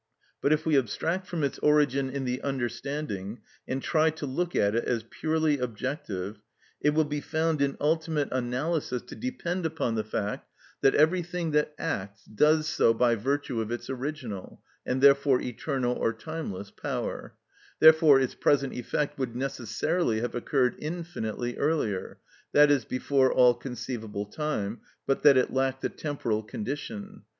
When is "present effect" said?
18.33-19.19